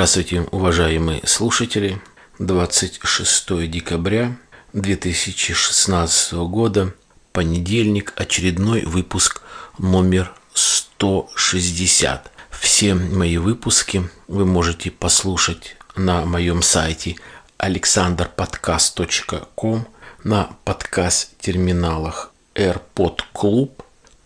Здравствуйте, 0.00 0.48
уважаемые 0.50 1.20
слушатели. 1.26 2.00
26 2.38 3.70
декабря 3.70 4.34
2016 4.72 6.32
года, 6.32 6.94
понедельник, 7.32 8.14
очередной 8.16 8.86
выпуск 8.86 9.42
номер 9.76 10.32
160. 10.54 12.32
Все 12.50 12.94
мои 12.94 13.36
выпуски 13.36 14.08
вы 14.26 14.46
можете 14.46 14.90
послушать 14.90 15.76
на 15.96 16.24
моем 16.24 16.62
сайте 16.62 17.16
alexanderpodcast.com, 17.58 19.86
на 20.24 20.56
подкаст-терминалах 20.64 22.32
AirPod 22.54 23.18
Club, 23.34 23.72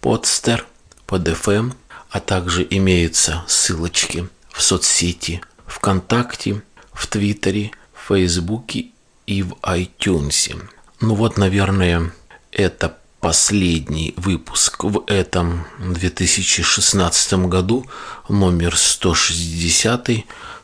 Podster, 0.01 0.63
PodFM, 1.09 1.73
а 2.11 2.21
также 2.21 2.65
имеются 2.71 3.43
ссылочки 3.49 4.29
в 4.51 4.63
соцсети 4.63 5.41
ВКонтакте, 5.67 6.63
в 6.93 7.07
Твиттере, 7.07 7.71
в 7.93 8.09
Фейсбуке 8.09 8.87
и 9.27 9.43
в 9.43 9.53
iTunes. 9.63 10.57
Ну 11.01 11.15
вот, 11.15 11.39
наверное, 11.39 12.13
это 12.53 12.97
последний 13.21 14.13
выпуск 14.17 14.85
в 14.85 15.05
этом 15.07 15.67
2016 15.79 17.33
году, 17.49 17.87
номер 18.29 18.77
160, 18.77 20.11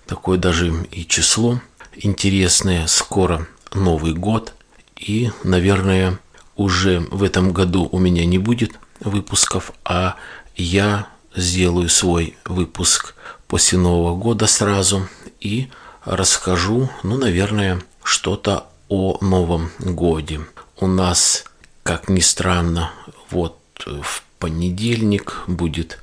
такое 0.07 0.39
даже 0.39 0.73
и 0.91 1.07
число 1.07 1.61
интересное, 1.97 2.87
скоро 2.87 3.47
Новый 3.73 4.13
год, 4.13 4.53
и, 4.97 5.31
наверное, 5.43 6.19
уже 6.57 7.01
в 7.11 7.23
этом 7.23 7.53
году 7.53 7.89
у 7.91 7.99
меня 7.99 8.27
не 8.27 8.39
будет 8.39 8.73
выпусков, 9.01 9.73
а 9.85 10.17
я 10.57 11.07
сделаю 11.35 11.89
свой 11.89 12.37
выпуск 12.45 13.15
после 13.51 13.79
Нового 13.79 14.17
года 14.17 14.47
сразу 14.47 15.09
и 15.41 15.69
расскажу, 16.05 16.89
ну, 17.03 17.19
наверное, 17.19 17.83
что-то 18.05 18.69
о 18.89 19.19
Новом 19.21 19.73
годе. 19.81 20.41
У 20.77 20.87
нас 20.87 21.45
как 21.83 22.09
ни 22.09 22.21
странно, 22.21 22.93
вот 23.31 23.59
в 23.85 24.23
понедельник 24.39 25.43
будет 25.49 25.99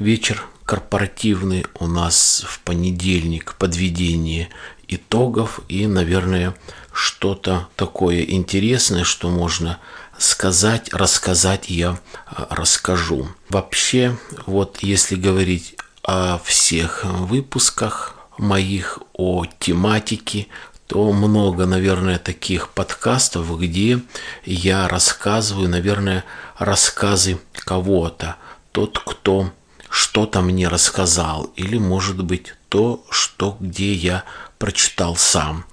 вечер 0.00 0.44
корпоративный. 0.64 1.64
У 1.78 1.86
нас 1.86 2.44
в 2.44 2.58
понедельник 2.60 3.54
подведение 3.54 4.48
итогов 4.88 5.60
и, 5.68 5.86
наверное, 5.86 6.56
что-то 6.92 7.68
такое 7.76 8.22
интересное, 8.22 9.04
что 9.04 9.30
можно 9.30 9.78
сказать, 10.18 10.92
рассказать 10.92 11.70
я 11.70 12.00
а, 12.26 12.48
расскажу. 12.50 13.28
Вообще, 13.48 14.16
вот 14.46 14.78
если 14.82 15.14
говорить 15.14 15.76
о 16.02 16.38
всех 16.38 17.04
выпусках 17.04 18.16
моих, 18.38 18.98
о 19.12 19.44
тематике, 19.58 20.46
то 20.86 21.12
много, 21.12 21.66
наверное, 21.66 22.18
таких 22.18 22.70
подкастов, 22.70 23.58
где 23.60 24.00
я 24.44 24.88
рассказываю, 24.88 25.68
наверное, 25.68 26.24
рассказы 26.58 27.38
кого-то. 27.54 28.36
Тот, 28.72 28.98
кто 28.98 29.52
что-то 29.88 30.40
мне 30.40 30.68
рассказал, 30.68 31.52
или, 31.56 31.78
может 31.78 32.24
быть, 32.24 32.54
то, 32.68 33.04
что 33.10 33.56
где 33.60 33.92
я 33.92 34.24
прочитал 34.58 35.16
сам. 35.16 35.64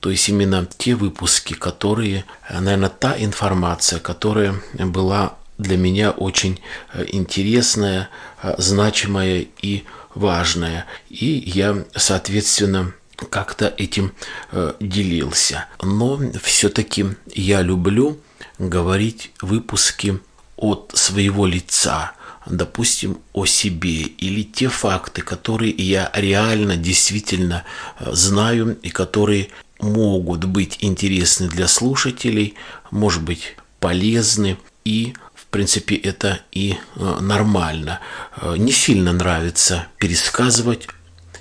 То 0.00 0.10
есть 0.10 0.28
именно 0.28 0.66
те 0.78 0.94
выпуски, 0.94 1.54
которые, 1.54 2.24
наверное, 2.50 2.88
та 2.88 3.14
информация, 3.16 4.00
которая 4.00 4.54
была 4.74 5.34
для 5.62 5.76
меня 5.76 6.10
очень 6.10 6.60
э, 6.92 7.06
интересная, 7.08 8.10
э, 8.42 8.54
значимая 8.58 9.46
и 9.62 9.84
важная. 10.14 10.86
И 11.08 11.42
я, 11.46 11.84
соответственно, 11.94 12.92
как-то 13.30 13.72
этим 13.78 14.12
э, 14.50 14.74
делился. 14.80 15.66
Но 15.80 16.20
все-таки 16.42 17.06
я 17.34 17.62
люблю 17.62 18.18
говорить 18.58 19.30
выпуски 19.40 20.18
от 20.56 20.92
своего 20.94 21.46
лица, 21.46 22.12
допустим, 22.46 23.18
о 23.32 23.46
себе 23.46 24.02
или 24.02 24.42
те 24.42 24.68
факты, 24.68 25.22
которые 25.22 25.72
я 25.72 26.10
реально, 26.14 26.76
действительно 26.76 27.64
знаю 28.00 28.78
и 28.82 28.90
которые 28.90 29.48
могут 29.80 30.44
быть 30.44 30.78
интересны 30.80 31.48
для 31.48 31.68
слушателей, 31.68 32.54
может 32.90 33.22
быть 33.22 33.56
полезны 33.80 34.56
и 34.84 35.14
принципе 35.52 35.94
это 35.94 36.40
и 36.50 36.76
э, 36.96 37.18
нормально. 37.20 38.00
Э, 38.36 38.56
не 38.56 38.72
сильно 38.72 39.12
нравится 39.12 39.86
пересказывать 39.98 40.88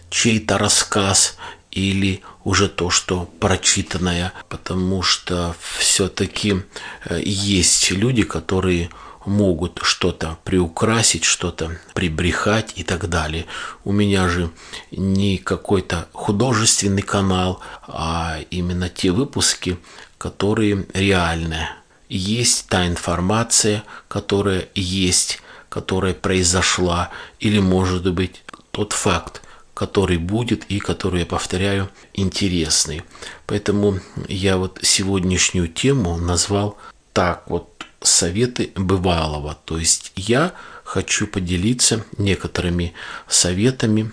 чей-то 0.10 0.58
рассказ 0.58 1.38
или 1.72 2.22
уже 2.44 2.68
то, 2.68 2.90
что 2.90 3.30
прочитанное, 3.40 4.34
потому 4.50 5.02
что 5.02 5.56
все-таки 5.78 6.62
э, 7.06 7.22
есть 7.24 7.90
люди, 7.92 8.24
которые 8.24 8.90
могут 9.26 9.80
что-то 9.84 10.38
приукрасить, 10.44 11.24
что-то 11.24 11.78
прибрехать 11.94 12.74
и 12.76 12.84
так 12.84 13.08
далее. 13.08 13.46
У 13.86 13.92
меня 13.92 14.28
же 14.28 14.52
не 14.92 15.38
какой-то 15.38 16.08
художественный 16.12 17.04
канал, 17.04 17.62
а 17.88 18.40
именно 18.50 18.90
те 18.90 19.12
выпуски, 19.12 19.78
которые 20.18 20.86
реальные. 20.94 21.70
Есть 22.14 22.68
та 22.68 22.88
информация, 22.88 23.86
которая 24.10 24.68
есть, 24.76 25.40
которая 25.70 26.14
произошла, 26.14 27.10
или 27.40 27.60
может 27.60 28.12
быть 28.14 28.44
тот 28.72 28.92
факт, 28.92 29.42
который 29.74 30.18
будет 30.18 30.66
и 30.66 30.80
который, 30.80 31.22
я 31.22 31.26
повторяю, 31.26 31.90
интересный. 32.14 33.04
Поэтому 33.48 34.02
я 34.28 34.58
вот 34.58 34.80
сегодняшнюю 34.82 35.70
тему 35.70 36.18
назвал 36.18 36.78
так 37.14 37.50
вот 37.50 37.86
советы 38.02 38.74
бывалого. 38.76 39.58
То 39.64 39.78
есть 39.78 40.12
я 40.18 40.52
хочу 40.84 41.28
поделиться 41.28 42.04
некоторыми 42.18 42.92
советами, 43.30 44.12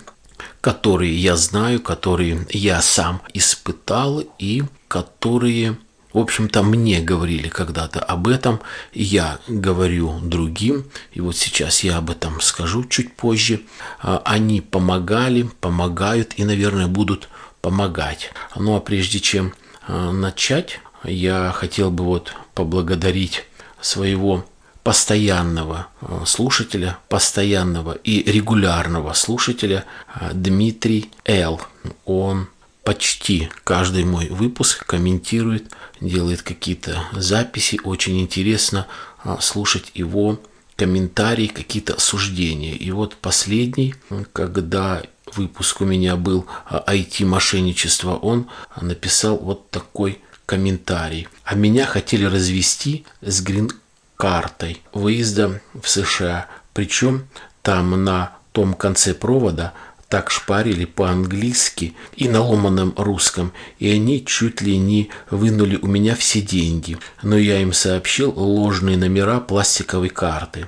которые 0.61 1.21
я 1.21 1.35
знаю, 1.35 1.81
которые 1.81 2.47
я 2.49 2.81
сам 2.81 3.21
испытал 3.33 4.23
и 4.37 4.63
которые 4.87 5.77
в 6.11 6.17
общем-то, 6.17 6.63
мне 6.63 7.01
говорили 7.01 7.49
когда-то 7.49 7.99
об 7.99 8.27
этом, 8.27 8.61
я 8.93 9.39
говорю 9.47 10.19
другим, 10.21 10.85
и 11.11 11.21
вот 11.21 11.37
сейчас 11.37 11.83
я 11.83 11.97
об 11.97 12.09
этом 12.09 12.41
скажу 12.41 12.83
чуть 12.83 13.15
позже. 13.15 13.61
А, 14.01 14.21
они 14.25 14.61
помогали, 14.61 15.49
помогают 15.61 16.33
и, 16.37 16.45
наверное, 16.45 16.87
будут 16.87 17.29
помогать. 17.61 18.31
Ну 18.55 18.75
а 18.75 18.79
прежде 18.79 19.19
чем 19.19 19.53
а, 19.87 20.11
начать, 20.11 20.79
я 21.03 21.51
хотел 21.55 21.91
бы 21.91 22.03
вот 22.03 22.33
поблагодарить 22.55 23.45
своего 23.79 24.45
постоянного 24.83 25.87
а, 26.01 26.23
слушателя, 26.25 26.97
постоянного 27.07 27.91
и 27.91 28.23
регулярного 28.23 29.13
слушателя 29.13 29.85
Дмитрий 30.33 31.11
Л. 31.25 31.61
Он 32.05 32.47
почти 32.89 33.49
каждый 33.65 34.03
мой 34.03 34.29
выпуск 34.29 34.83
комментирует, 34.83 35.71
делает 36.01 36.41
какие-то 36.41 37.03
записи. 37.11 37.79
Очень 37.83 38.19
интересно 38.19 38.87
а, 39.23 39.39
слушать 39.41 39.91
его 39.93 40.41
комментарии, 40.75 41.45
какие-то 41.45 41.99
суждения. 41.99 42.73
И 42.73 42.89
вот 42.89 43.15
последний, 43.15 43.93
когда 44.33 45.03
выпуск 45.35 45.81
у 45.81 45.85
меня 45.85 46.15
был 46.15 46.47
IT-мошенничество, 46.67 48.15
он 48.15 48.49
написал 48.81 49.37
вот 49.37 49.69
такой 49.69 50.19
комментарий. 50.47 51.27
А 51.43 51.53
меня 51.53 51.85
хотели 51.85 52.25
развести 52.25 53.05
с 53.21 53.39
грин-картой 53.41 54.81
выезда 54.93 55.61
в 55.79 55.87
США. 55.87 56.47
Причем 56.73 57.27
там 57.61 58.03
на 58.03 58.31
том 58.51 58.73
конце 58.73 59.13
провода 59.13 59.73
так 60.09 60.31
шпарили 60.31 60.85
по-английски 60.85 61.93
и 62.15 62.27
на 62.27 62.41
ломаном 62.41 62.93
русском, 62.97 63.53
и 63.77 63.91
они 63.91 64.25
чуть 64.25 64.59
ли 64.61 64.75
не 64.77 65.09
вынули 65.29 65.77
у 65.77 65.85
меня 65.85 66.15
все 66.15 66.41
деньги. 66.41 66.97
Но 67.21 67.37
я 67.37 67.61
им 67.61 67.73
сообщил 67.73 68.33
ложные 68.35 68.97
номера 68.97 69.39
пластиковой 69.39 70.09
карты. 70.09 70.65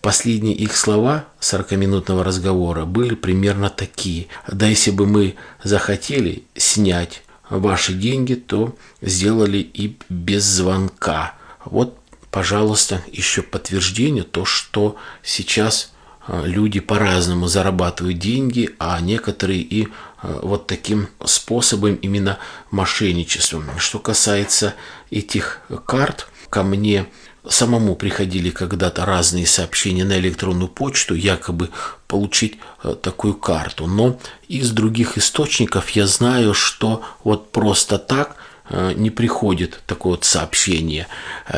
Последние 0.00 0.54
их 0.54 0.76
слова 0.76 1.26
40-минутного 1.40 2.22
разговора 2.22 2.84
были 2.84 3.16
примерно 3.16 3.68
такие. 3.68 4.28
Да 4.46 4.66
если 4.66 4.92
бы 4.92 5.06
мы 5.06 5.34
захотели 5.64 6.44
снять 6.56 7.24
ваши 7.50 7.94
деньги, 7.94 8.34
то 8.34 8.76
сделали 9.02 9.58
и 9.58 9.96
без 10.08 10.44
звонка. 10.44 11.34
Вот, 11.64 11.98
пожалуйста, 12.30 13.02
еще 13.10 13.42
подтверждение, 13.42 14.22
то, 14.22 14.44
что 14.44 14.96
сейчас 15.24 15.93
люди 16.28 16.80
по-разному 16.80 17.46
зарабатывают 17.46 18.18
деньги, 18.18 18.70
а 18.78 19.00
некоторые 19.00 19.60
и 19.60 19.88
а, 20.18 20.40
вот 20.42 20.66
таким 20.66 21.08
способом 21.24 21.96
именно 21.96 22.38
мошенничеством. 22.70 23.64
Что 23.78 23.98
касается 23.98 24.74
этих 25.10 25.60
карт, 25.86 26.28
ко 26.48 26.62
мне 26.62 27.06
самому 27.46 27.94
приходили 27.94 28.48
когда-то 28.48 29.04
разные 29.04 29.46
сообщения 29.46 30.04
на 30.04 30.18
электронную 30.18 30.68
почту, 30.68 31.14
якобы 31.14 31.68
получить 32.06 32.58
э, 32.82 32.94
такую 32.94 33.34
карту. 33.34 33.86
Но 33.86 34.18
из 34.48 34.70
других 34.70 35.18
источников 35.18 35.90
я 35.90 36.06
знаю, 36.06 36.54
что 36.54 37.02
вот 37.22 37.52
просто 37.52 37.98
так 37.98 38.36
не 38.70 39.10
приходит 39.10 39.82
такое 39.86 40.12
вот 40.12 40.24
сообщение. 40.24 41.06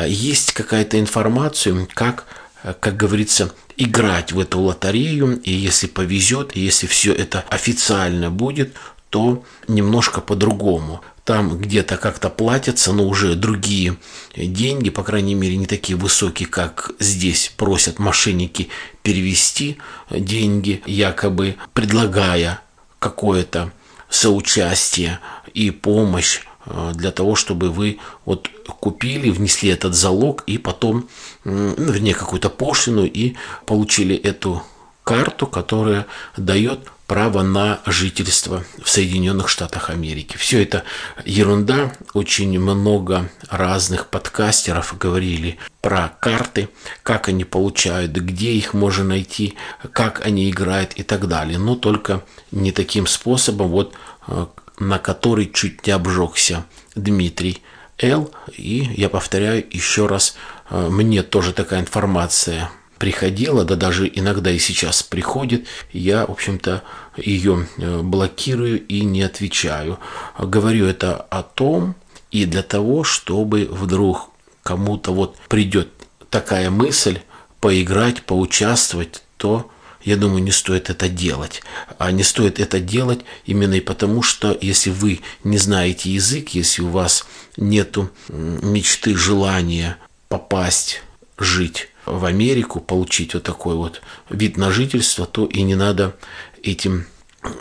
Есть 0.05 0.51
какая-то 0.51 0.99
информация, 0.99 1.87
как, 1.93 2.25
как 2.73 2.97
говорится, 2.97 3.53
играть 3.77 4.31
в 4.31 4.39
эту 4.39 4.59
лотерею, 4.59 5.39
и 5.41 5.51
если 5.51 5.87
повезет, 5.87 6.55
и 6.55 6.59
если 6.59 6.87
все 6.87 7.13
это 7.13 7.45
официально 7.49 8.29
будет, 8.31 8.75
то 9.09 9.43
немножко 9.67 10.21
по-другому. 10.21 11.01
Там 11.23 11.57
где-то 11.57 11.97
как-то 11.97 12.29
платятся, 12.29 12.93
но 12.93 13.05
уже 13.05 13.35
другие 13.35 13.97
деньги, 14.35 14.89
по 14.89 15.03
крайней 15.03 15.35
мере, 15.35 15.57
не 15.57 15.65
такие 15.65 15.97
высокие, 15.97 16.47
как 16.47 16.91
здесь 16.99 17.51
просят 17.57 17.99
мошенники 17.99 18.69
перевести 19.03 19.77
деньги, 20.09 20.81
якобы 20.85 21.57
предлагая 21.73 22.61
какое-то 22.99 23.71
соучастие 24.09 25.19
и 25.53 25.71
помощь 25.71 26.39
э, 26.39 26.47
для 26.93 27.11
того, 27.11 27.35
чтобы 27.35 27.69
вы 27.69 27.99
вот 28.25 28.49
купили, 28.79 29.29
внесли 29.29 29.69
этот 29.69 29.93
залог 29.93 30.43
и 30.47 30.57
потом, 30.57 31.07
ну, 31.43 31.73
вернее, 31.77 32.13
какую-то 32.13 32.49
пошлину 32.49 33.05
и 33.05 33.35
получили 33.65 34.15
эту 34.15 34.63
карту, 35.03 35.47
которая 35.47 36.05
дает 36.35 36.79
право 37.07 37.41
на 37.41 37.79
жительство 37.85 38.65
в 38.83 38.89
Соединенных 38.89 39.47
Штатах 39.47 39.89
Америки. 39.89 40.35
Все 40.35 40.61
это 40.61 40.83
ерунда. 41.25 41.93
Очень 42.13 42.59
много 42.59 43.29
разных 43.49 44.07
подкастеров 44.07 44.97
говорили 44.99 45.57
про 45.81 46.09
карты, 46.19 46.67
как 47.03 47.29
они 47.29 47.45
получают, 47.45 48.11
где 48.11 48.51
их 48.51 48.73
можно 48.73 49.05
найти, 49.05 49.55
как 49.93 50.25
они 50.25 50.49
играют 50.49 50.93
и 50.95 51.03
так 51.03 51.29
далее. 51.29 51.57
Но 51.57 51.75
только 51.75 52.23
не 52.51 52.73
таким 52.73 53.07
способом, 53.07 53.69
вот 53.69 53.93
э, 54.27 54.45
на 54.79 54.99
который 54.99 55.51
чуть 55.51 55.85
не 55.87 55.93
обжегся 55.93 56.65
Дмитрий 56.95 57.61
Л. 57.99 58.31
И 58.55 58.89
я 58.95 59.09
повторяю 59.09 59.65
еще 59.69 60.05
раз, 60.05 60.35
э, 60.69 60.87
мне 60.89 61.23
тоже 61.23 61.53
такая 61.53 61.81
информация 61.81 62.69
приходила, 62.97 63.63
да 63.63 63.75
даже 63.75 64.09
иногда 64.13 64.51
и 64.51 64.59
сейчас 64.59 65.03
приходит, 65.03 65.67
я, 65.91 66.25
в 66.25 66.31
общем-то, 66.31 66.83
ее 67.15 67.67
э, 67.77 68.01
блокирую 68.01 68.85
и 68.85 69.01
не 69.01 69.21
отвечаю. 69.21 69.99
Говорю 70.37 70.85
это 70.85 71.15
о 71.15 71.43
том 71.43 71.95
и 72.31 72.45
для 72.45 72.63
того, 72.63 73.03
чтобы 73.03 73.67
вдруг 73.69 74.29
кому-то 74.63 75.13
вот 75.13 75.37
придет 75.47 75.89
такая 76.29 76.69
мысль 76.69 77.19
поиграть, 77.59 78.23
поучаствовать, 78.23 79.23
то 79.37 79.69
я 80.03 80.17
думаю, 80.17 80.43
не 80.43 80.51
стоит 80.51 80.89
это 80.89 81.09
делать. 81.09 81.61
А 81.97 82.11
не 82.11 82.23
стоит 82.23 82.59
это 82.59 82.79
делать 82.79 83.21
именно 83.45 83.75
и 83.75 83.81
потому, 83.81 84.21
что 84.21 84.57
если 84.59 84.89
вы 84.89 85.21
не 85.43 85.57
знаете 85.57 86.09
язык, 86.09 86.49
если 86.49 86.81
у 86.81 86.89
вас 86.89 87.25
нет 87.57 87.97
мечты, 88.29 89.15
желания 89.15 89.97
попасть, 90.29 91.01
жить 91.37 91.89
в 92.05 92.25
Америку, 92.25 92.79
получить 92.79 93.33
вот 93.33 93.43
такой 93.43 93.75
вот 93.75 94.01
вид 94.29 94.57
на 94.57 94.71
жительство, 94.71 95.25
то 95.25 95.45
и 95.45 95.61
не 95.61 95.75
надо 95.75 96.15
этим 96.63 97.05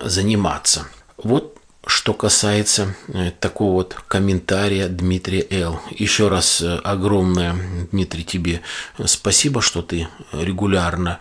заниматься. 0.03 0.87
Вот 1.17 1.57
что 1.87 2.15
касается 2.15 2.97
э, 3.09 3.31
такого 3.39 3.75
вот 3.75 3.95
комментария 4.09 4.89
Дмитрия 4.89 5.47
Л. 5.51 5.81
Еще 5.91 6.27
раз 6.27 6.61
э, 6.61 6.79
огромное, 6.83 7.57
Дмитрий, 7.93 8.25
тебе 8.25 8.61
спасибо, 9.05 9.63
что 9.63 9.83
ты 9.83 10.09
регулярно 10.33 11.21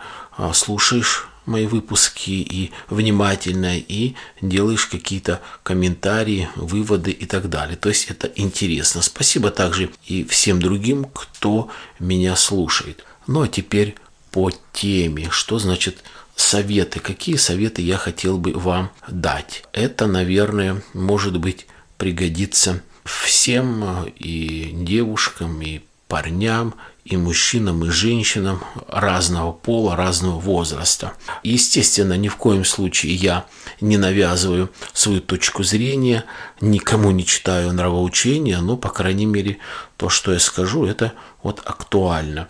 слушаешь 0.54 1.28
мои 1.46 1.66
выпуски 1.66 2.30
и 2.30 2.72
внимательно 2.88 3.78
и 3.78 4.14
делаешь 4.40 4.86
какие-то 4.86 5.40
комментарии, 5.62 6.48
выводы 6.56 7.12
и 7.12 7.24
так 7.24 7.48
далее. 7.48 7.76
То 7.76 7.88
есть 7.88 8.10
это 8.10 8.30
интересно. 8.34 9.00
Спасибо 9.02 9.50
также 9.50 9.90
и 10.06 10.24
всем 10.24 10.60
другим, 10.60 11.04
кто 11.04 11.70
меня 11.98 12.36
слушает. 12.36 13.04
Ну 13.26 13.42
а 13.42 13.48
теперь 13.48 13.94
по 14.30 14.50
теме. 14.72 15.28
Что 15.30 15.58
значит 15.58 16.02
советы? 16.34 17.00
Какие 17.00 17.36
советы 17.36 17.80
я 17.82 17.96
хотел 17.96 18.38
бы 18.38 18.52
вам 18.52 18.90
дать? 19.08 19.64
Это, 19.72 20.06
наверное, 20.06 20.82
может 20.92 21.38
быть 21.38 21.66
пригодится 21.96 22.82
всем 23.04 24.04
и 24.16 24.70
девушкам, 24.74 25.62
и 25.62 25.80
парням, 26.08 26.74
и 27.06 27.16
мужчинам, 27.16 27.84
и 27.84 27.90
женщинам 27.90 28.62
разного 28.88 29.52
пола, 29.52 29.96
разного 29.96 30.38
возраста. 30.40 31.12
Естественно, 31.42 32.14
ни 32.14 32.28
в 32.28 32.36
коем 32.36 32.64
случае 32.64 33.14
я 33.14 33.46
не 33.80 33.96
навязываю 33.96 34.70
свою 34.92 35.20
точку 35.20 35.62
зрения, 35.62 36.24
никому 36.60 37.12
не 37.12 37.24
читаю 37.24 37.72
нравоучения, 37.72 38.58
но, 38.58 38.76
по 38.76 38.88
крайней 38.88 39.26
мере, 39.26 39.58
то, 39.96 40.08
что 40.08 40.32
я 40.32 40.40
скажу, 40.40 40.84
это 40.84 41.12
вот 41.42 41.62
актуально. 41.64 42.48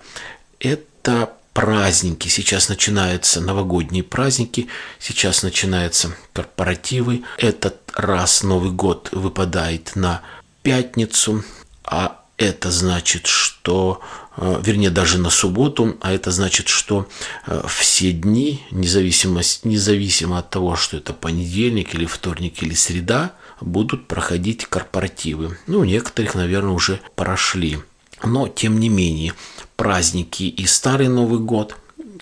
Это 0.59 1.32
праздники. 1.52 2.29
Сейчас 2.29 2.69
начинаются 2.69 3.41
новогодние 3.41 4.02
праздники, 4.02 4.69
сейчас 4.99 5.43
начинаются 5.43 6.14
корпоративы. 6.32 7.25
Этот 7.38 7.76
раз 7.94 8.43
Новый 8.43 8.70
год 8.70 9.11
выпадает 9.12 9.97
на 9.97 10.23
пятницу, 10.62 11.44
а 11.85 12.25
это 12.38 12.71
значит, 12.71 13.27
что, 13.27 14.00
э, 14.37 14.61
вернее, 14.62 14.91
даже 14.91 15.19
на 15.19 15.31
субботу, 15.31 15.97
а 16.00 16.12
это 16.12 16.31
значит, 16.31 16.69
что 16.69 17.09
э, 17.47 17.62
все 17.69 18.12
дни, 18.12 18.62
независимо, 18.71 19.41
независимо 19.65 20.38
от 20.38 20.50
того, 20.50 20.77
что 20.77 20.99
это 20.99 21.12
понедельник 21.12 21.94
или 21.94 22.05
вторник 22.05 22.62
или 22.62 22.75
среда, 22.75 23.33
будут 23.61 24.06
проходить 24.06 24.67
корпоративы. 24.67 25.59
Ну, 25.67 25.85
некоторых, 25.85 26.35
наверное, 26.35 26.73
уже 26.73 27.00
прошли. 27.15 27.78
Но, 28.23 28.49
тем 28.49 28.81
не 28.81 28.88
менее, 28.88 29.33
праздники 29.76 30.45
и 30.45 30.66
Старый 30.66 31.09
Новый 31.09 31.40
год, 31.40 31.76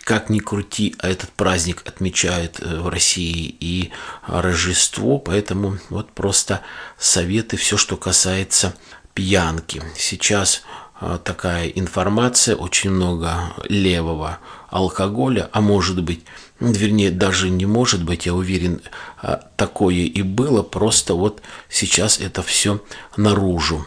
как 0.04 0.28
ни 0.28 0.38
крути, 0.38 0.94
а 0.98 1.08
этот 1.08 1.30
праздник 1.30 1.82
отмечают 1.86 2.60
э, 2.60 2.80
в 2.80 2.88
России 2.88 3.56
и 3.58 3.90
Рождество, 4.28 5.18
поэтому 5.18 5.78
вот 5.88 6.12
просто 6.12 6.60
советы, 6.98 7.56
все, 7.56 7.76
что 7.76 7.96
касается 7.96 8.74
пьянки. 9.14 9.82
Сейчас 9.96 10.62
э, 11.00 11.18
такая 11.24 11.68
информация, 11.68 12.56
очень 12.56 12.90
много 12.90 13.54
левого 13.68 14.38
алкоголя, 14.70 15.48
а 15.52 15.60
может 15.60 16.02
быть, 16.02 16.24
вернее, 16.60 17.10
даже 17.10 17.48
не 17.48 17.66
может 17.66 18.04
быть, 18.04 18.26
я 18.26 18.34
уверен, 18.34 18.82
э, 19.22 19.38
такое 19.56 19.94
и 19.94 20.22
было, 20.22 20.62
просто 20.62 21.14
вот 21.14 21.42
сейчас 21.68 22.18
это 22.18 22.42
все 22.42 22.82
наружу 23.16 23.86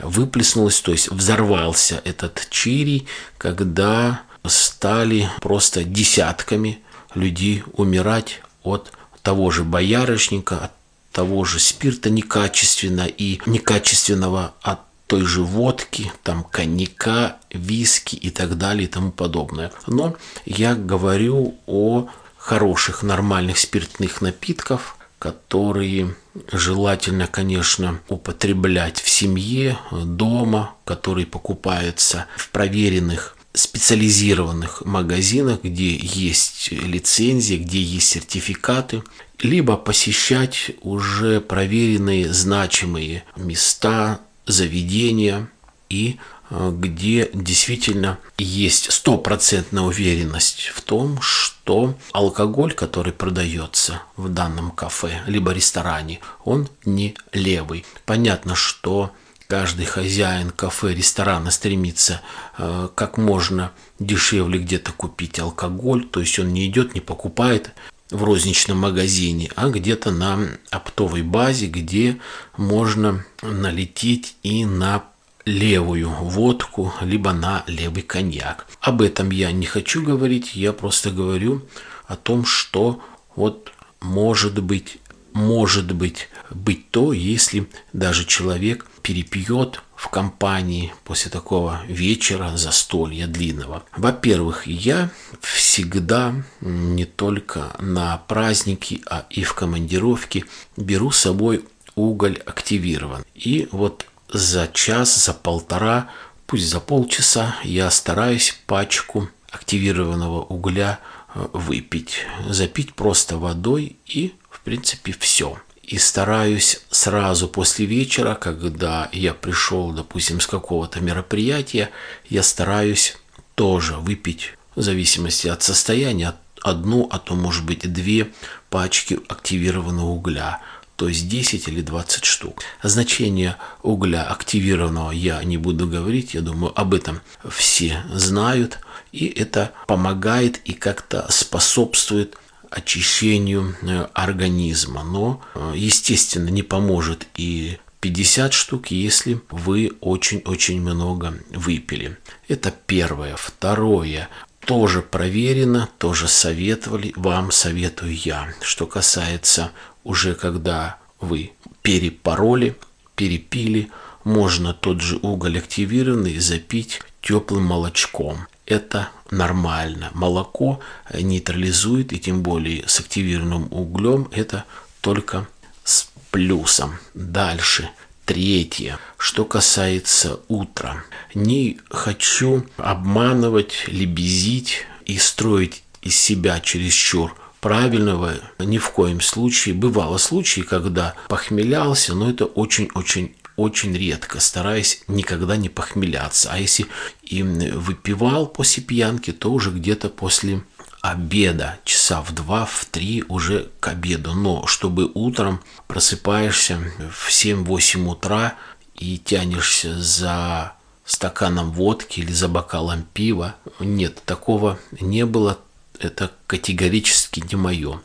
выплеснулось, 0.00 0.80
то 0.80 0.92
есть 0.92 1.10
взорвался 1.10 2.00
этот 2.04 2.46
чирий, 2.50 3.06
когда 3.38 4.22
стали 4.46 5.28
просто 5.40 5.84
десятками 5.84 6.80
людей 7.14 7.62
умирать 7.74 8.40
от 8.62 8.92
того 9.22 9.50
же 9.50 9.64
боярышника, 9.64 10.58
от 10.58 10.72
того 11.12 11.44
же 11.44 11.60
спирта 11.60 12.10
некачественно 12.10 13.06
и 13.06 13.40
некачественного 13.46 14.54
от 14.62 14.80
той 15.06 15.26
же 15.26 15.42
водки, 15.42 16.10
там 16.22 16.42
коньяка, 16.42 17.36
виски 17.50 18.16
и 18.16 18.30
так 18.30 18.56
далее 18.56 18.84
и 18.84 18.90
тому 18.90 19.12
подобное. 19.12 19.70
Но 19.86 20.16
я 20.46 20.74
говорю 20.74 21.56
о 21.66 22.08
хороших, 22.38 23.02
нормальных 23.02 23.58
спиртных 23.58 24.22
напитков, 24.22 24.96
которые 25.18 26.16
желательно, 26.50 27.26
конечно, 27.26 28.00
употреблять 28.08 29.00
в 29.00 29.08
семье, 29.08 29.78
дома, 29.92 30.74
который 30.84 31.26
покупается 31.26 32.26
в 32.36 32.48
проверенных 32.48 33.36
специализированных 33.52 34.84
магазинах, 34.84 35.62
где 35.62 35.94
есть 35.94 36.72
лицензии, 36.72 37.56
где 37.56 37.82
есть 37.82 38.08
сертификаты, 38.08 39.02
либо 39.42 39.76
посещать 39.76 40.72
уже 40.80 41.40
проверенные 41.40 42.32
значимые 42.32 43.24
места, 43.36 44.20
заведения 44.46 45.48
и 45.88 46.18
Э, 46.54 46.70
где 46.70 47.30
действительно 47.32 48.18
есть 48.36 48.92
стопроцентная 48.92 49.84
уверенность 49.84 50.66
в 50.74 50.82
том, 50.82 51.18
что 51.22 51.96
алкоголь, 52.12 52.74
который 52.74 53.14
продается 53.14 54.02
в 54.16 54.28
данном 54.28 54.70
кафе 54.70 55.22
либо 55.26 55.52
ресторане, 55.52 56.20
он 56.44 56.68
не 56.84 57.14
левый. 57.32 57.86
Понятно, 58.04 58.54
что 58.54 59.12
каждый 59.48 59.86
хозяин 59.86 60.50
кафе, 60.50 60.92
ресторана 60.92 61.50
стремится 61.50 62.20
э, 62.58 62.88
как 62.94 63.16
можно 63.16 63.72
дешевле 63.98 64.58
где-то 64.58 64.92
купить 64.92 65.38
алкоголь, 65.38 66.04
то 66.04 66.20
есть 66.20 66.38
он 66.38 66.52
не 66.52 66.66
идет, 66.66 66.94
не 66.94 67.00
покупает 67.00 67.70
в 68.12 68.24
розничном 68.24 68.78
магазине, 68.78 69.50
а 69.56 69.68
где-то 69.68 70.10
на 70.10 70.38
оптовой 70.70 71.22
базе, 71.22 71.66
где 71.66 72.18
можно 72.56 73.24
налететь 73.42 74.36
и 74.42 74.64
на 74.64 75.04
левую 75.44 76.10
водку, 76.10 76.92
либо 77.00 77.32
на 77.32 77.64
левый 77.66 78.02
коньяк. 78.02 78.66
Об 78.80 79.02
этом 79.02 79.30
я 79.30 79.50
не 79.50 79.66
хочу 79.66 80.04
говорить, 80.04 80.54
я 80.54 80.72
просто 80.72 81.10
говорю 81.10 81.62
о 82.06 82.16
том, 82.16 82.44
что 82.44 83.02
вот 83.34 83.72
может 84.00 84.62
быть, 84.62 84.98
может 85.32 85.92
быть, 85.92 86.28
быть 86.50 86.90
то, 86.90 87.12
если 87.12 87.68
даже 87.92 88.24
человек 88.24 88.86
перепьет 89.02 89.82
в 89.96 90.08
компании 90.08 90.92
после 91.04 91.30
такого 91.30 91.82
вечера 91.86 92.56
застолья 92.56 93.26
длинного. 93.26 93.84
Во-первых, 93.96 94.66
я 94.66 95.10
всегда 95.40 96.34
не 96.60 97.04
только 97.04 97.74
на 97.78 98.16
праздники, 98.16 99.02
а 99.08 99.26
и 99.30 99.42
в 99.42 99.54
командировке 99.54 100.44
беру 100.76 101.10
с 101.10 101.18
собой 101.18 101.64
уголь 101.94 102.38
активирован. 102.46 103.24
И 103.34 103.68
вот 103.72 104.06
за 104.32 104.68
час, 104.72 105.24
за 105.24 105.34
полтора, 105.34 106.08
пусть 106.46 106.68
за 106.68 106.80
полчаса 106.80 107.56
я 107.64 107.90
стараюсь 107.90 108.58
пачку 108.66 109.28
активированного 109.50 110.42
угля 110.42 111.00
э, 111.34 111.46
выпить, 111.52 112.26
запить 112.48 112.94
просто 112.94 113.36
водой 113.36 113.96
и, 114.06 114.34
в 114.50 114.60
принципе, 114.60 115.14
все. 115.18 115.58
И 115.82 115.98
стараюсь 115.98 116.80
сразу 116.90 117.48
после 117.48 117.86
вечера, 117.86 118.34
когда 118.34 119.08
я 119.12 119.34
пришел, 119.34 119.90
допустим, 119.90 120.40
с 120.40 120.46
какого-то 120.46 121.00
мероприятия, 121.00 121.90
я 122.28 122.42
стараюсь 122.42 123.16
тоже 123.54 123.94
выпить, 123.96 124.54
в 124.76 124.82
зависимости 124.82 125.48
от 125.48 125.62
состояния, 125.62 126.34
одну, 126.62 127.08
а 127.10 127.18
то 127.18 127.34
может 127.34 127.64
быть 127.64 127.92
две 127.92 128.32
пачки 128.70 129.18
активированного 129.28 130.10
угля 130.10 130.60
то 131.02 131.08
есть 131.08 131.28
10 131.28 131.66
или 131.66 131.80
20 131.80 132.24
штук. 132.24 132.62
Значение 132.80 133.56
угля 133.82 134.22
активированного 134.22 135.10
я 135.10 135.42
не 135.42 135.56
буду 135.56 135.88
говорить, 135.88 136.34
я 136.34 136.42
думаю, 136.42 136.72
об 136.78 136.94
этом 136.94 137.22
все 137.48 138.04
знают, 138.12 138.78
и 139.10 139.26
это 139.26 139.72
помогает 139.88 140.60
и 140.64 140.74
как-то 140.74 141.26
способствует 141.28 142.36
очищению 142.72 143.76
э, 143.82 144.06
организма. 144.14 145.02
Но, 145.02 145.40
э, 145.54 145.74
естественно, 145.76 146.48
не 146.48 146.62
поможет 146.62 147.26
и 147.36 147.78
50 148.00 148.52
штук, 148.52 148.88
если 148.88 149.40
вы 149.50 149.92
очень-очень 150.00 150.80
много 150.80 151.34
выпили. 151.50 152.16
Это 152.48 152.74
первое. 152.86 153.36
Второе 153.36 154.28
тоже 154.66 155.02
проверено, 155.02 155.88
тоже 155.98 156.28
советовали, 156.28 157.12
вам 157.16 157.50
советую 157.50 158.16
я. 158.16 158.52
Что 158.60 158.86
касается 158.86 159.70
уже 160.04 160.34
когда 160.34 160.98
вы 161.20 161.52
перепороли, 161.82 162.74
перепили, 163.14 163.90
можно 164.24 164.72
тот 164.72 165.00
же 165.00 165.16
уголь 165.16 165.58
активированный 165.58 166.38
запить 166.38 167.00
теплым 167.20 167.64
молочком. 167.64 168.46
Это 168.66 169.10
нормально. 169.30 170.10
Молоко 170.14 170.80
нейтрализует, 171.12 172.12
и 172.12 172.18
тем 172.18 172.42
более 172.42 172.88
с 172.88 173.00
активированным 173.00 173.68
углем 173.70 174.28
это 174.32 174.64
только 175.00 175.48
с 175.84 176.08
плюсом. 176.30 176.98
Дальше. 177.14 177.90
Третье. 178.24 178.98
Что 179.18 179.44
касается 179.44 180.40
утра. 180.48 181.04
Не 181.34 181.78
хочу 181.90 182.64
обманывать, 182.76 183.88
лебезить 183.88 184.86
и 185.04 185.18
строить 185.18 185.82
из 186.02 186.16
себя 186.16 186.60
чересчур 186.60 187.34
правильного 187.60 188.34
ни 188.58 188.78
в 188.78 188.90
коем 188.90 189.20
случае. 189.20 189.74
Бывало 189.74 190.18
случаи, 190.18 190.62
когда 190.62 191.14
похмелялся, 191.28 192.14
но 192.14 192.30
это 192.30 192.44
очень-очень 192.44 193.34
очень 193.56 193.96
редко, 193.96 194.40
стараясь 194.40 195.02
никогда 195.08 195.56
не 195.56 195.68
похмеляться. 195.68 196.50
А 196.52 196.58
если 196.58 196.86
и 197.22 197.42
выпивал 197.42 198.46
после 198.46 198.82
пьянки, 198.82 199.32
то 199.32 199.52
уже 199.52 199.70
где-то 199.70 200.08
после 200.08 200.62
обеда, 201.00 201.78
часа 201.84 202.22
в 202.22 202.32
два, 202.32 202.64
в 202.64 202.84
три 202.86 203.24
уже 203.28 203.70
к 203.80 203.88
обеду. 203.88 204.34
Но 204.34 204.66
чтобы 204.66 205.10
утром 205.12 205.62
просыпаешься 205.88 206.78
в 207.12 207.28
7-8 207.28 208.06
утра 208.06 208.54
и 208.94 209.18
тянешься 209.18 209.98
за 210.00 210.74
стаканом 211.04 211.72
водки 211.72 212.20
или 212.20 212.32
за 212.32 212.48
бокалом 212.48 213.04
пива, 213.12 213.56
нет, 213.80 214.22
такого 214.24 214.78
не 215.00 215.26
было 215.26 215.58
это 215.98 216.30
категорически 216.46 217.42
не 217.50 217.56
мое. 217.56 218.00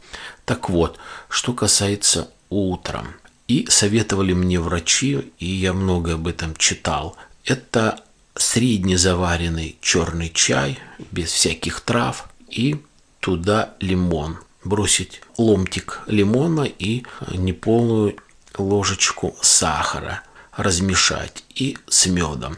Так 0.46 0.70
вот, 0.70 0.98
что 1.30 1.54
касается 1.54 2.30
утром. 2.50 3.16
И 3.48 3.66
советовали 3.70 4.34
мне 4.34 4.60
врачи, 4.60 5.32
и 5.40 5.46
я 5.46 5.74
много 5.74 6.16
об 6.16 6.28
этом 6.28 6.56
читал. 6.56 7.16
Это 7.46 8.04
среднезаваренный 8.36 9.78
черный 9.82 10.30
чай, 10.30 10.80
без 11.12 11.32
всяких 11.32 11.82
трав, 11.82 12.30
и 12.50 12.78
туда 13.20 13.74
лимон. 13.80 14.38
Бросить 14.64 15.22
ломтик 15.38 16.02
лимона 16.08 16.64
и 16.64 17.04
неполную 17.32 18.18
ложечку 18.58 19.36
сахара 19.42 20.24
размешать 20.58 21.44
и 21.56 21.78
с 21.88 22.08
медом. 22.08 22.58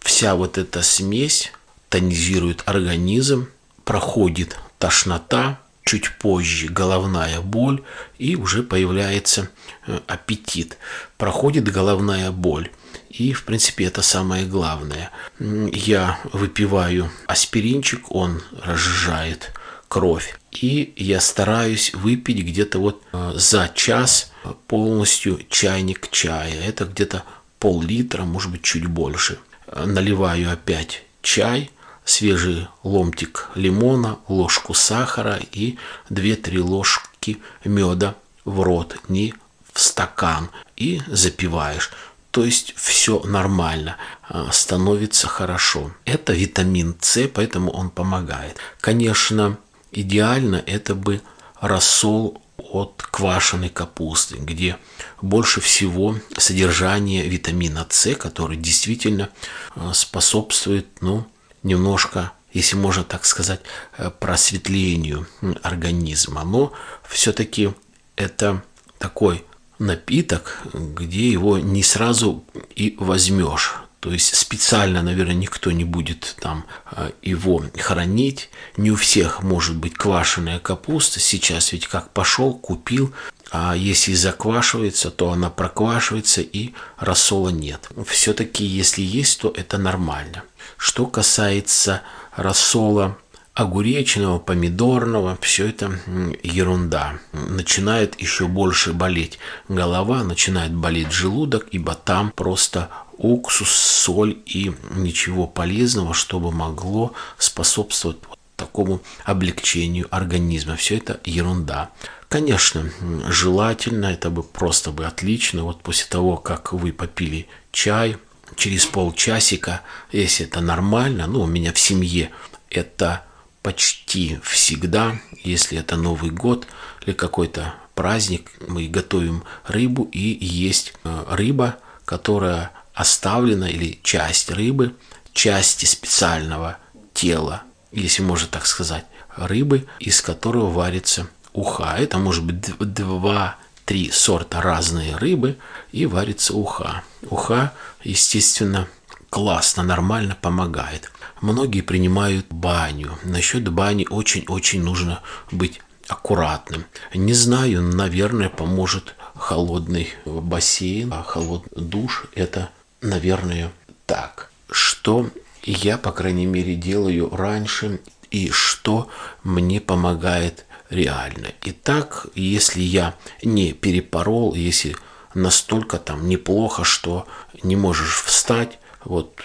Вся 0.00 0.34
вот 0.34 0.56
эта 0.56 0.82
смесь 0.82 1.52
тонизирует 1.88 2.62
организм, 2.66 3.48
проходит 3.84 4.56
тошнота, 4.78 5.60
чуть 5.90 6.12
позже 6.18 6.68
головная 6.68 7.40
боль 7.40 7.82
и 8.16 8.36
уже 8.36 8.62
появляется 8.62 9.50
э, 9.88 9.98
аппетит. 10.06 10.78
Проходит 11.18 11.64
головная 11.64 12.30
боль. 12.30 12.70
И, 13.08 13.32
в 13.32 13.42
принципе, 13.42 13.86
это 13.86 14.00
самое 14.00 14.46
главное. 14.46 15.10
Я 15.40 16.20
выпиваю 16.32 17.10
аспиринчик, 17.26 18.12
он 18.12 18.40
разжижает 18.62 19.52
кровь. 19.88 20.38
И 20.52 20.92
я 20.96 21.20
стараюсь 21.20 21.92
выпить 21.92 22.44
где-то 22.46 22.78
вот 22.78 23.02
э, 23.12 23.32
за 23.34 23.68
час 23.74 24.30
полностью 24.68 25.40
чайник 25.48 26.08
чая. 26.12 26.54
Это 26.68 26.84
где-то 26.84 27.24
пол-литра, 27.58 28.22
может 28.22 28.52
быть, 28.52 28.62
чуть 28.62 28.86
больше. 28.86 29.40
Наливаю 29.74 30.52
опять 30.52 31.02
чай– 31.20 31.72
свежий 32.10 32.68
ломтик 32.82 33.48
лимона, 33.54 34.18
ложку 34.28 34.74
сахара 34.74 35.40
и 35.52 35.76
2-3 36.10 36.60
ложки 36.60 37.38
меда 37.64 38.16
в 38.44 38.60
рот, 38.62 38.96
не 39.08 39.34
в 39.72 39.80
стакан, 39.80 40.50
и 40.76 41.00
запиваешь. 41.06 41.90
То 42.30 42.44
есть 42.44 42.74
все 42.76 43.20
нормально, 43.20 43.96
а, 44.28 44.50
становится 44.52 45.28
хорошо. 45.28 45.92
Это 46.04 46.32
витамин 46.32 46.96
С, 47.00 47.28
поэтому 47.28 47.70
он 47.70 47.90
помогает. 47.90 48.56
Конечно, 48.80 49.56
идеально 49.92 50.62
это 50.66 50.94
бы 50.94 51.20
рассол 51.60 52.42
от 52.56 53.02
квашеной 53.02 53.68
капусты, 53.68 54.36
где 54.36 54.76
больше 55.22 55.60
всего 55.60 56.16
содержание 56.36 57.28
витамина 57.28 57.86
С, 57.88 58.14
который 58.14 58.56
действительно 58.56 59.28
а, 59.74 59.92
способствует 59.92 60.86
ну, 61.00 61.26
немножко, 61.62 62.32
если 62.52 62.76
можно 62.76 63.04
так 63.04 63.24
сказать, 63.24 63.60
э, 63.96 64.10
просветлению 64.10 65.26
организма. 65.62 66.44
Но 66.44 66.72
все-таки 67.08 67.72
это 68.16 68.62
такой 68.98 69.44
напиток, 69.78 70.60
где 70.74 71.30
его 71.30 71.58
не 71.58 71.82
сразу 71.82 72.44
и 72.74 72.96
возьмешь. 72.98 73.74
То 74.00 74.10
есть 74.10 74.34
специально, 74.34 75.02
наверное, 75.02 75.34
никто 75.34 75.70
не 75.70 75.84
будет 75.84 76.36
там 76.40 76.64
э, 76.92 77.10
его 77.20 77.62
хранить. 77.78 78.48
Не 78.78 78.90
у 78.90 78.96
всех 78.96 79.42
может 79.42 79.76
быть 79.76 79.94
квашеная 79.94 80.58
капуста. 80.58 81.20
Сейчас 81.20 81.72
ведь 81.72 81.86
как 81.86 82.10
пошел, 82.10 82.54
купил, 82.54 83.14
а 83.50 83.74
если 83.76 84.14
заквашивается, 84.14 85.10
то 85.10 85.32
она 85.32 85.50
проквашивается 85.50 86.40
и 86.40 86.72
рассола 86.98 87.50
нет. 87.50 87.90
Все-таки, 88.06 88.64
если 88.64 89.02
есть, 89.02 89.40
то 89.40 89.52
это 89.54 89.76
нормально. 89.76 90.44
Что 90.78 91.06
касается 91.06 92.00
рассола 92.36 93.18
огуречного, 93.60 94.38
помидорного, 94.38 95.36
все 95.42 95.68
это 95.68 96.00
ерунда. 96.42 97.18
Начинает 97.32 98.18
еще 98.18 98.46
больше 98.46 98.94
болеть 98.94 99.38
голова, 99.68 100.24
начинает 100.24 100.74
болеть 100.74 101.12
желудок, 101.12 101.68
ибо 101.70 101.94
там 101.94 102.32
просто 102.34 102.88
уксус, 103.18 103.68
соль 103.70 104.38
и 104.46 104.72
ничего 104.94 105.46
полезного, 105.46 106.14
чтобы 106.14 106.52
могло 106.52 107.12
способствовать 107.36 108.16
такому 108.56 109.02
облегчению 109.24 110.06
организма. 110.10 110.76
Все 110.76 110.96
это 110.96 111.20
ерунда. 111.26 111.90
Конечно, 112.30 112.90
желательно, 113.28 114.06
это 114.06 114.30
бы 114.30 114.42
просто 114.42 114.90
бы 114.90 115.04
отлично, 115.04 115.64
вот 115.64 115.82
после 115.82 116.06
того, 116.08 116.38
как 116.38 116.72
вы 116.72 116.92
попили 116.92 117.46
чай, 117.72 118.16
через 118.56 118.86
полчасика, 118.86 119.82
если 120.12 120.46
это 120.46 120.62
нормально, 120.62 121.26
ну, 121.26 121.42
у 121.42 121.46
меня 121.46 121.74
в 121.74 121.78
семье 121.78 122.30
это 122.70 123.24
почти 123.62 124.38
всегда, 124.42 125.18
если 125.42 125.78
это 125.78 125.96
Новый 125.96 126.30
год 126.30 126.66
или 127.04 127.14
какой-то 127.14 127.74
праздник, 127.94 128.50
мы 128.66 128.88
готовим 128.88 129.44
рыбу 129.66 130.08
и 130.12 130.44
есть 130.44 130.94
э, 131.04 131.24
рыба, 131.28 131.76
которая 132.04 132.70
оставлена 132.94 133.68
или 133.68 133.98
часть 134.02 134.50
рыбы, 134.50 134.94
части 135.32 135.86
специального 135.86 136.78
тела, 137.14 137.62
если 137.92 138.22
можно 138.22 138.48
так 138.48 138.66
сказать, 138.66 139.04
рыбы, 139.36 139.86
из 139.98 140.20
которого 140.20 140.70
варится 140.70 141.28
уха. 141.52 141.96
Это 141.98 142.18
может 142.18 142.44
быть 142.44 142.60
два-три 142.78 144.10
сорта 144.10 144.60
разные 144.60 145.16
рыбы 145.16 145.58
и 145.92 146.06
варится 146.06 146.54
уха. 146.54 147.02
Уха, 147.28 147.72
естественно, 148.02 148.88
классно, 149.28 149.82
нормально 149.82 150.36
помогает. 150.40 151.10
Многие 151.40 151.80
принимают 151.80 152.46
баню. 152.50 153.18
Насчет 153.24 153.68
бани 153.68 154.06
очень-очень 154.08 154.82
нужно 154.82 155.22
быть 155.50 155.80
аккуратным. 156.06 156.84
Не 157.14 157.32
знаю, 157.32 157.82
наверное, 157.82 158.50
поможет 158.50 159.14
холодный 159.36 160.08
бассейн, 160.26 161.12
а 161.12 161.22
холодный 161.22 161.82
душ– 161.82 162.26
это, 162.34 162.70
наверное, 163.00 163.72
так. 164.06 164.50
Что 164.70 165.30
я, 165.62 165.96
по 165.96 166.12
крайней 166.12 166.46
мере, 166.46 166.74
делаю 166.74 167.34
раньше 167.34 168.00
и 168.30 168.50
что 168.50 169.08
мне 169.42 169.80
помогает 169.80 170.66
реально. 170.90 171.48
Итак, 171.64 172.26
если 172.34 172.82
я 172.82 173.14
не 173.42 173.72
перепорол, 173.72 174.54
если 174.54 174.94
настолько 175.34 175.98
там 175.98 176.28
неплохо, 176.28 176.84
что 176.84 177.26
не 177.62 177.76
можешь 177.76 178.22
встать, 178.22 178.78
вот 179.04 179.40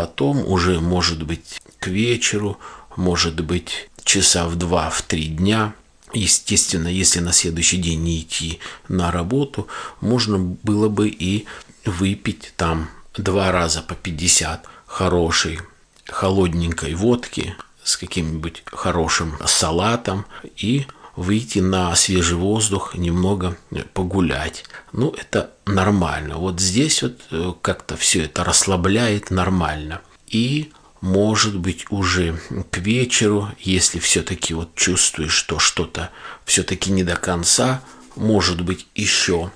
потом 0.00 0.46
уже 0.46 0.80
может 0.80 1.22
быть 1.24 1.60
к 1.78 1.88
вечеру, 1.88 2.58
может 2.96 3.44
быть 3.44 3.90
часа 4.02 4.48
в 4.48 4.56
два, 4.56 4.88
в 4.88 5.02
три 5.02 5.26
дня. 5.26 5.74
Естественно, 6.14 6.88
если 6.88 7.20
на 7.20 7.34
следующий 7.34 7.76
день 7.76 8.02
не 8.02 8.22
идти 8.22 8.60
на 8.88 9.10
работу, 9.10 9.68
можно 10.00 10.38
было 10.38 10.88
бы 10.88 11.10
и 11.10 11.44
выпить 11.84 12.54
там 12.56 12.88
два 13.14 13.52
раза 13.52 13.82
по 13.82 13.94
50 13.94 14.64
хорошей 14.86 15.60
холодненькой 16.06 16.94
водки 16.94 17.54
с 17.84 17.98
каким-нибудь 17.98 18.62
хорошим 18.72 19.36
салатом 19.44 20.24
и 20.56 20.86
выйти 21.16 21.58
на 21.58 21.94
свежий 21.96 22.36
воздух, 22.36 22.94
немного 22.94 23.56
погулять. 23.94 24.64
Ну, 24.92 25.14
это 25.16 25.50
нормально. 25.66 26.36
Вот 26.36 26.60
здесь 26.60 27.02
вот 27.02 27.20
э, 27.30 27.52
как-то 27.62 27.96
все 27.96 28.24
это 28.24 28.44
расслабляет 28.44 29.30
нормально. 29.30 30.00
И 30.26 30.72
может 31.00 31.58
быть 31.58 31.86
уже 31.90 32.38
к 32.70 32.78
вечеру, 32.78 33.48
если 33.58 33.98
все-таки 33.98 34.54
вот 34.54 34.74
чувствуешь, 34.74 35.32
что 35.32 35.58
что-то 35.58 36.10
все-таки 36.44 36.90
не 36.90 37.04
до 37.04 37.16
конца, 37.16 37.82
может 38.16 38.60
быть 38.60 38.86
еще 38.94 39.50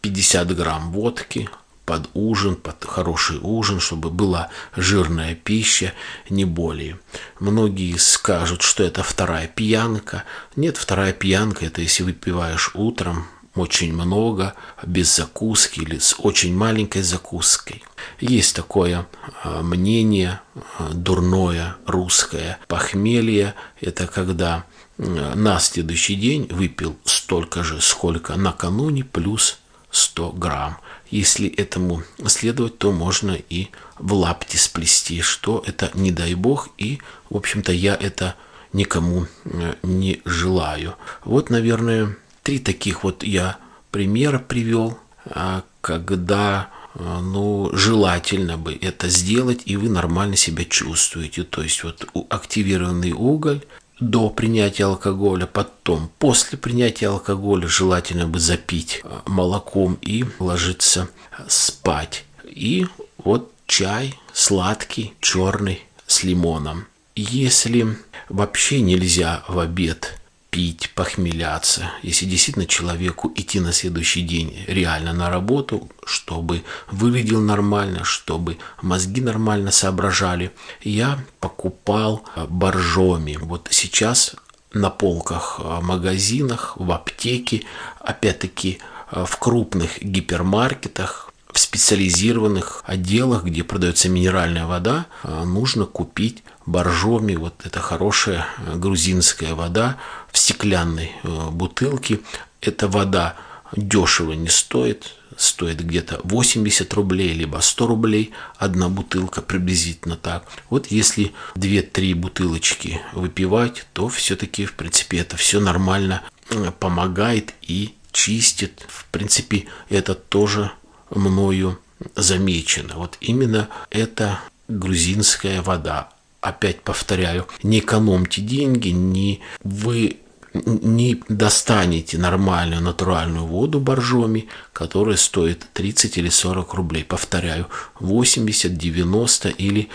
50 0.00 0.56
грамм 0.56 0.92
водки, 0.92 1.48
под 1.86 2.10
ужин, 2.14 2.56
под 2.56 2.84
хороший 2.84 3.38
ужин, 3.40 3.80
чтобы 3.80 4.10
была 4.10 4.50
жирная 4.76 5.34
пища, 5.34 5.94
не 6.28 6.44
более. 6.44 6.98
Многие 7.40 7.96
скажут, 7.96 8.62
что 8.62 8.82
это 8.82 9.02
вторая 9.02 9.46
пьянка. 9.46 10.24
Нет, 10.56 10.76
вторая 10.76 11.12
пьянка– 11.12 11.64
это 11.66 11.80
если 11.80 12.02
выпиваешь 12.02 12.72
утром 12.74 13.28
очень 13.54 13.94
много, 13.94 14.54
без 14.84 15.16
закуски 15.16 15.80
или 15.80 15.98
с 15.98 16.16
очень 16.18 16.54
маленькой 16.54 17.02
закуской. 17.02 17.82
Есть 18.20 18.54
такое 18.54 19.06
а, 19.42 19.62
мнение 19.62 20.40
а, 20.78 20.90
дурное 20.92 21.76
русское. 21.86 22.58
Похмелье– 22.68 23.54
это 23.80 24.06
когда 24.06 24.64
на 24.98 25.58
следующий 25.58 26.14
день 26.14 26.48
выпил 26.50 26.96
столько 27.04 27.62
же, 27.62 27.82
сколько 27.82 28.34
накануне, 28.36 29.04
плюс 29.04 29.58
100 29.96 30.32
грамм. 30.32 30.78
Если 31.10 31.48
этому 31.48 32.02
следовать, 32.26 32.78
то 32.78 32.92
можно 32.92 33.32
и 33.32 33.68
в 33.98 34.12
лапти 34.12 34.56
сплести, 34.56 35.22
что 35.22 35.62
это 35.66 35.90
не 35.94 36.10
дай 36.10 36.34
бог, 36.34 36.68
и, 36.78 36.98
в 37.30 37.36
общем-то, 37.36 37.72
я 37.72 37.94
это 37.94 38.34
никому 38.72 39.26
э, 39.44 39.74
не 39.82 40.20
желаю. 40.24 40.96
Вот, 41.24 41.50
наверное, 41.50 42.16
три 42.42 42.58
таких 42.58 43.04
вот 43.04 43.22
я 43.22 43.56
примера 43.90 44.38
привел, 44.38 44.98
а, 45.24 45.62
когда 45.80 46.68
э, 46.94 47.18
ну, 47.22 47.70
желательно 47.72 48.58
бы 48.58 48.74
это 48.74 49.08
сделать, 49.08 49.62
и 49.64 49.76
вы 49.76 49.88
нормально 49.88 50.36
себя 50.36 50.64
чувствуете. 50.64 51.44
То 51.44 51.62
есть 51.62 51.84
вот 51.84 52.06
активированный 52.28 53.12
уголь, 53.12 53.62
до 54.00 54.30
принятия 54.30 54.84
алкоголя, 54.84 55.46
потом 55.46 56.10
после 56.18 56.58
принятия 56.58 57.08
алкоголя 57.08 57.66
желательно 57.66 58.26
бы 58.26 58.38
запить 58.38 59.00
э, 59.02 59.08
молоком 59.26 59.98
и 60.02 60.24
ложиться 60.38 61.08
спать. 61.48 62.24
И 62.44 62.86
вот 63.18 63.52
чай 63.66 64.14
сладкий, 64.32 65.14
черный, 65.20 65.82
с 66.06 66.22
лимоном. 66.22 66.86
Если 67.14 67.96
вообще 68.28 68.80
нельзя 68.80 69.42
в 69.48 69.58
обед 69.58 70.20
пить, 70.56 70.90
похмеляться, 70.94 71.92
если 72.00 72.24
действительно 72.24 72.64
человеку 72.64 73.30
идти 73.36 73.60
на 73.60 73.74
следующий 73.74 74.22
день 74.22 74.64
реально 74.66 75.12
на 75.12 75.28
работу, 75.28 75.90
чтобы 76.06 76.62
выглядел 76.90 77.42
нормально, 77.42 78.04
чтобы 78.04 78.56
мозги 78.80 79.20
нормально 79.20 79.70
соображали, 79.70 80.52
я 80.80 81.18
покупал 81.40 82.24
э, 82.34 82.46
боржоми. 82.48 83.36
Вот 83.38 83.68
сейчас 83.70 84.34
на 84.72 84.88
полках 84.88 85.58
в 85.58 85.62
э, 85.62 85.80
магазинах, 85.82 86.72
в 86.78 86.90
аптеке, 86.90 87.64
опять-таки 88.00 88.78
э, 89.12 89.26
в 89.26 89.36
крупных 89.36 90.02
гипермаркетах 90.02 91.26
в 91.56 91.58
специализированных 91.58 92.82
отделах, 92.84 93.44
где 93.44 93.64
продается 93.64 94.10
минеральная 94.10 94.66
вода, 94.66 95.06
а, 95.22 95.42
нужно 95.46 95.86
купить 95.86 96.44
боржоми. 96.66 97.34
Вот 97.34 97.54
это 97.64 97.80
хорошая 97.80 98.46
грузинская 98.74 99.54
вода 99.54 99.96
в 100.32 100.38
стеклянной 100.38 101.12
э, 101.22 101.50
бутылке. 101.50 102.20
Эта 102.60 102.88
вода 102.88 103.36
дешево 103.74 104.32
не 104.32 104.48
стоит, 104.48 105.14
стоит 105.36 105.80
где-то 105.80 106.20
80 106.24 106.92
рублей, 106.94 107.32
либо 107.32 107.58
100 107.58 107.86
рублей 107.86 108.32
одна 108.56 108.88
бутылка, 108.88 109.42
приблизительно 109.42 110.16
так. 110.16 110.46
Вот 110.70 110.88
если 110.88 111.32
2-3 111.54 112.14
бутылочки 112.14 113.00
выпивать, 113.12 113.86
то 113.92 114.08
все-таки, 114.08 114.64
в 114.64 114.74
принципе, 114.74 115.18
это 115.18 115.36
все 115.36 115.60
нормально 115.60 116.22
э, 116.50 116.70
помогает 116.78 117.54
и 117.62 117.94
чистит. 118.12 118.86
В 118.88 119.04
принципе, 119.06 119.66
это 119.88 120.14
тоже 120.14 120.72
мною 121.10 121.78
замечено. 122.14 122.94
Вот 122.96 123.16
именно 123.20 123.68
это 123.90 124.40
грузинская 124.68 125.62
вода. 125.62 126.10
Опять 126.46 126.82
повторяю, 126.82 127.48
не 127.64 127.80
экономьте 127.80 128.40
деньги, 128.40 128.90
не 128.90 129.40
вы 129.64 130.18
не 130.54 131.20
достанете 131.28 132.18
нормальную 132.18 132.80
натуральную 132.80 133.44
воду 133.44 133.80
боржоми, 133.80 134.46
которая 134.72 135.16
стоит 135.16 135.66
30 135.72 136.18
или 136.18 136.28
40 136.28 136.74
рублей. 136.74 137.02
Повторяю, 137.02 137.66
80, 137.98 138.78
90 138.78 139.48
или 139.48 139.88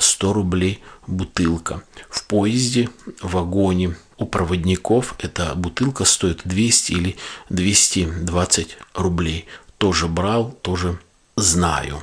100 0.00 0.32
рублей 0.32 0.82
бутылка. 1.06 1.82
В 2.08 2.24
поезде, 2.24 2.88
в 3.20 3.32
вагоне 3.32 3.94
у 4.16 4.24
проводников 4.24 5.14
эта 5.18 5.54
бутылка 5.54 6.06
стоит 6.06 6.40
200 6.44 6.92
или 6.92 7.16
220 7.50 8.78
рублей 8.94 9.44
тоже 9.76 10.08
брал, 10.08 10.52
тоже 10.62 10.98
знаю. 11.36 12.02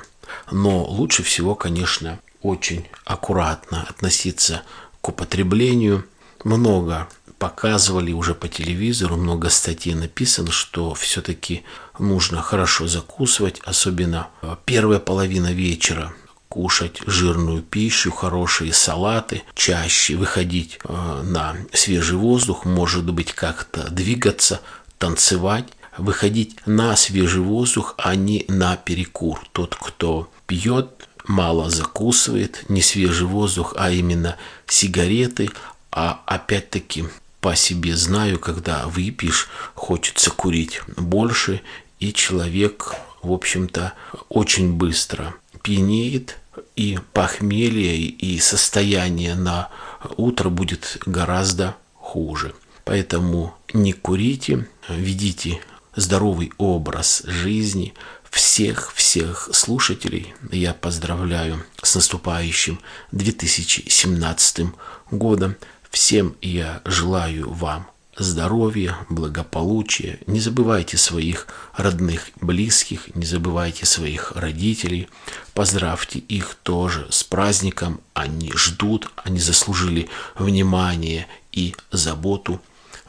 Но 0.51 0.83
лучше 0.83 1.23
всего, 1.23 1.55
конечно, 1.55 2.19
очень 2.45 2.87
аккуратно 3.05 3.85
относиться 3.89 4.61
к 5.01 5.09
употреблению. 5.09 6.05
Много 6.43 7.07
показывали 7.39 8.11
уже 8.11 8.33
по 8.35 8.47
телевизору, 8.47 9.17
много 9.17 9.49
статей 9.49 9.95
написано, 9.95 10.51
что 10.51 10.93
все-таки 10.93 11.63
нужно 11.99 12.41
хорошо 12.41 12.87
закусывать, 12.87 13.61
особенно 13.65 14.27
первая 14.65 14.99
половина 14.99 15.51
вечера 15.51 16.13
кушать 16.49 17.01
жирную 17.05 17.61
пищу, 17.61 18.11
хорошие 18.11 18.71
салаты, 18.71 19.43
чаще 19.55 20.15
выходить 20.15 20.79
э, 20.85 21.21
на 21.23 21.57
свежий 21.73 22.15
воздух, 22.15 22.63
может 22.63 23.11
быть 23.11 23.33
как-то 23.33 23.89
двигаться, 23.91 24.61
танцевать, 24.97 25.65
выходить 25.97 26.55
на 26.65 26.95
свежий 26.95 27.41
воздух, 27.41 27.95
а 27.97 28.15
не 28.15 28.45
на 28.47 28.77
перекур. 28.77 29.41
Тот, 29.51 29.75
кто 29.75 30.29
пьет, 30.47 31.04
мало 31.27 31.69
закусывает, 31.69 32.65
не 32.69 32.81
свежий 32.81 33.27
воздух, 33.27 33.73
а 33.77 33.91
именно 33.91 34.37
сигареты. 34.67 35.49
А 35.91 36.21
опять-таки 36.25 37.05
по 37.41 37.55
себе 37.55 37.95
знаю, 37.95 38.39
когда 38.39 38.87
выпьешь, 38.87 39.49
хочется 39.75 40.31
курить 40.31 40.81
больше, 40.97 41.61
и 41.99 42.11
человек, 42.13 42.95
в 43.21 43.31
общем-то, 43.31 43.93
очень 44.29 44.73
быстро 44.73 45.35
пьянеет, 45.61 46.37
и 46.75 46.99
похмелье, 47.13 47.97
и 47.97 48.39
состояние 48.39 49.35
на 49.35 49.69
утро 50.17 50.49
будет 50.49 50.97
гораздо 51.05 51.75
хуже. 51.93 52.53
Поэтому 52.83 53.55
не 53.73 53.93
курите, 53.93 54.67
ведите 54.89 55.59
здоровый 55.95 56.51
образ 56.57 57.23
жизни, 57.25 57.93
всех-всех 58.35 59.49
слушателей 59.53 60.33
я 60.51 60.73
поздравляю 60.73 61.65
с 61.81 61.95
наступающим 61.95 62.81
2017 63.13 64.65
годом. 65.09 65.55
Всем 65.89 66.35
я 66.41 66.81
желаю 66.83 67.49
вам 67.49 67.87
здоровья, 68.17 68.97
благополучия. 69.09 70.19
Не 70.27 70.41
забывайте 70.41 70.97
своих 70.97 71.47
родных, 71.77 72.31
близких, 72.41 73.15
не 73.15 73.25
забывайте 73.25 73.85
своих 73.85 74.33
родителей. 74.33 75.07
Поздравьте 75.53 76.19
их 76.19 76.55
тоже 76.61 77.07
с 77.11 77.23
праздником. 77.23 78.01
Они 78.13 78.51
ждут, 78.53 79.11
они 79.15 79.39
заслужили 79.39 80.09
внимание 80.37 81.27
и 81.53 81.73
заботу. 81.89 82.61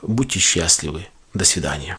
Будьте 0.02 0.38
счастливы. 0.38 1.08
До 1.34 1.44
свидания. 1.44 1.98